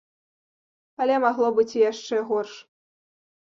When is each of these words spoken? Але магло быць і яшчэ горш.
Але 1.05 1.19
магло 1.25 1.47
быць 1.59 1.77
і 1.77 1.85
яшчэ 1.91 2.25
горш. 2.33 2.53